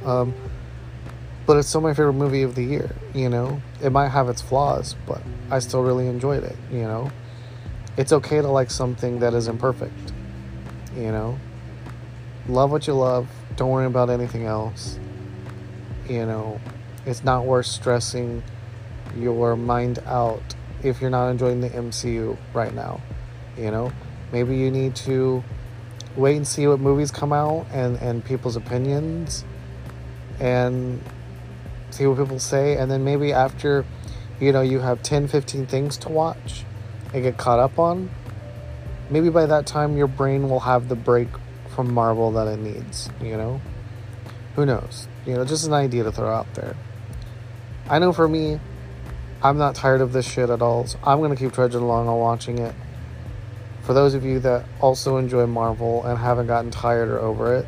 Um, 0.05 0.33
but 1.45 1.57
it's 1.57 1.67
still 1.67 1.81
my 1.81 1.93
favorite 1.93 2.13
movie 2.13 2.43
of 2.43 2.55
the 2.55 2.63
year, 2.63 2.95
you 3.13 3.27
know? 3.27 3.61
It 3.83 3.89
might 3.89 4.07
have 4.07 4.29
its 4.29 4.41
flaws, 4.41 4.95
but 5.05 5.21
I 5.51 5.59
still 5.59 5.83
really 5.83 6.07
enjoyed 6.07 6.45
it, 6.45 6.55
you 6.71 6.83
know? 6.83 7.11
It's 7.97 8.13
okay 8.13 8.37
to 8.37 8.47
like 8.47 8.71
something 8.71 9.19
that 9.19 9.33
isn't 9.33 9.57
perfect, 9.57 10.13
you 10.95 11.11
know? 11.11 11.37
Love 12.47 12.71
what 12.71 12.87
you 12.87 12.93
love, 12.93 13.27
don't 13.57 13.69
worry 13.69 13.85
about 13.85 14.09
anything 14.09 14.45
else. 14.45 14.97
You 16.07 16.25
know, 16.25 16.61
it's 17.07 17.23
not 17.23 17.45
worth 17.45 17.65
stressing 17.65 18.43
your 19.15 19.55
mind 19.55 19.99
out 20.05 20.43
if 20.83 20.99
you're 20.99 21.09
not 21.09 21.29
enjoying 21.29 21.61
the 21.61 21.69
MCU 21.69 22.37
right 22.53 22.73
now, 22.73 23.01
you 23.57 23.71
know? 23.71 23.91
Maybe 24.33 24.57
you 24.57 24.69
need 24.69 24.95
to 24.97 25.41
wait 26.17 26.35
and 26.35 26.45
see 26.45 26.67
what 26.67 26.81
movies 26.81 27.09
come 27.09 27.31
out 27.31 27.65
and, 27.71 27.95
and 27.97 28.23
people's 28.23 28.57
opinions 28.57 29.45
and 30.41 31.01
see 31.91 32.05
what 32.05 32.17
people 32.17 32.39
say. 32.39 32.75
And 32.75 32.91
then 32.91 33.05
maybe 33.05 33.31
after 33.31 33.85
you 34.41 34.51
know 34.51 34.61
you 34.61 34.79
have 34.79 35.01
10 35.01 35.29
15 35.29 35.65
things 35.65 35.97
to 35.97 36.09
watch 36.09 36.63
and 37.13 37.23
get 37.23 37.37
caught 37.37 37.57
up 37.57 37.79
on 37.79 38.07
maybe 39.09 39.29
by 39.29 39.47
that 39.47 39.65
time 39.65 39.97
your 39.97 40.05
brain 40.05 40.47
will 40.47 40.59
have 40.59 40.89
the 40.89 40.95
break 40.95 41.27
from 41.73 41.91
marvel 41.91 42.31
that 42.31 42.47
it 42.47 42.59
needs 42.59 43.09
you 43.19 43.35
know? 43.35 43.59
Who 44.55 44.65
knows? 44.65 45.07
You 45.25 45.35
know 45.35 45.45
just 45.45 45.65
an 45.65 45.73
idea 45.73 46.03
to 46.03 46.11
throw 46.11 46.31
out 46.31 46.53
there 46.53 46.75
i 47.89 47.99
know 47.99 48.11
for 48.13 48.27
me 48.27 48.59
i'm 49.43 49.57
not 49.57 49.75
tired 49.75 50.01
of 50.01 50.13
this 50.13 50.29
shit 50.29 50.49
at 50.49 50.61
all 50.61 50.85
so 50.85 50.99
i'm 51.03 51.21
gonna 51.21 51.35
keep 51.35 51.51
trudging 51.53 51.81
along 51.81 52.07
on 52.07 52.19
watching 52.19 52.59
it 52.59 52.73
for 53.81 53.93
those 53.93 54.13
of 54.13 54.23
you 54.25 54.39
that 54.39 54.65
also 54.81 55.17
enjoy 55.17 55.45
marvel 55.45 56.03
and 56.05 56.17
haven't 56.17 56.47
gotten 56.47 56.71
tired 56.71 57.09
or 57.09 57.19
over 57.19 57.55
it 57.55 57.65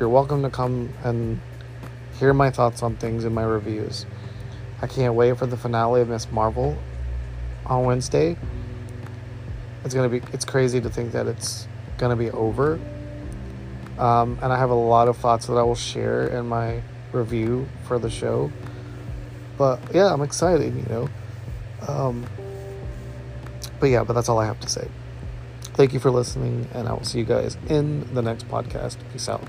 you're 0.00 0.08
welcome 0.08 0.42
to 0.42 0.50
come 0.50 0.92
and 1.04 1.40
hear 2.18 2.32
my 2.32 2.50
thoughts 2.50 2.82
on 2.82 2.96
things 2.96 3.24
in 3.24 3.34
my 3.34 3.44
reviews. 3.44 4.06
I 4.82 4.86
can't 4.86 5.14
wait 5.14 5.38
for 5.38 5.46
the 5.46 5.56
finale 5.56 6.00
of 6.00 6.08
Miss 6.08 6.30
Marvel 6.30 6.76
on 7.66 7.84
Wednesday. 7.84 8.36
It's 9.84 9.94
gonna 9.94 10.08
be 10.08 10.20
it's 10.32 10.44
crazy 10.44 10.80
to 10.80 10.90
think 10.90 11.12
that 11.12 11.26
it's 11.26 11.68
gonna 11.98 12.16
be 12.16 12.30
over. 12.30 12.80
Um, 13.98 14.38
and 14.42 14.52
I 14.52 14.58
have 14.58 14.70
a 14.70 14.74
lot 14.74 15.08
of 15.08 15.16
thoughts 15.16 15.46
that 15.46 15.54
I 15.54 15.62
will 15.62 15.76
share 15.76 16.26
in 16.26 16.48
my 16.48 16.82
review 17.14 17.66
for 17.86 17.98
the 17.98 18.10
show. 18.10 18.50
But 19.56 19.80
yeah, 19.94 20.12
I'm 20.12 20.22
excited, 20.22 20.74
you 20.74 20.86
know. 20.88 21.08
Um, 21.86 22.26
but 23.80 23.86
yeah, 23.86 24.04
but 24.04 24.14
that's 24.14 24.28
all 24.28 24.38
I 24.38 24.46
have 24.46 24.60
to 24.60 24.68
say. 24.68 24.88
Thank 25.74 25.92
you 25.92 26.00
for 26.00 26.10
listening, 26.10 26.68
and 26.72 26.88
I 26.88 26.92
will 26.92 27.04
see 27.04 27.18
you 27.18 27.24
guys 27.24 27.56
in 27.68 28.14
the 28.14 28.22
next 28.22 28.48
podcast. 28.48 28.96
Peace 29.12 29.28
out. 29.28 29.42